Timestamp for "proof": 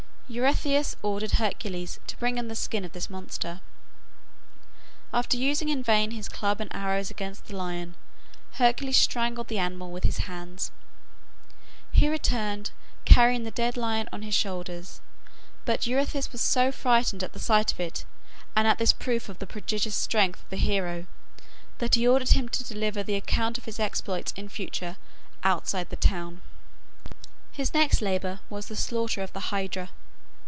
18.93-19.27